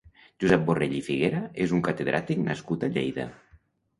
[0.43, 3.29] Josep Borrell i Figuera és un catedràtic nascut a Lleida.